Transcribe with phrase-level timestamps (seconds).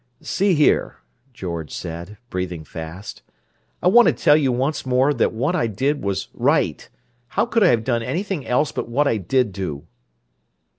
[0.23, 0.95] "See here,"
[1.31, 3.21] George said, breathing fast,
[3.83, 6.89] "I want to tell you once more that what I did was right.
[7.27, 9.85] How could I have done anything else but what I did do?"